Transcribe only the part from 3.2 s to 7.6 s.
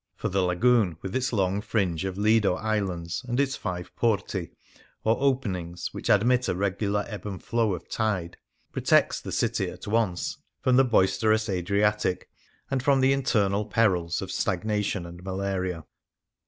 and its five port% or openings, which admit a regular ebb and